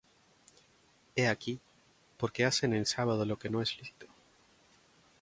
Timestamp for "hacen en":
2.43-2.87